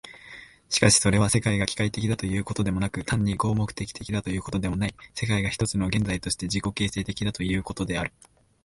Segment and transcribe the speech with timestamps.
[0.69, 8.11] しかしそれは、世界が機械的だということでもなく、単に合目的的だということでもない、世界が一つの現在として自己形成的だということである。